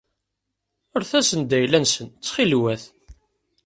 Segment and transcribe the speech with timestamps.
[1.01, 2.83] Rret-asen-d ayla-nsen ttxil-wet.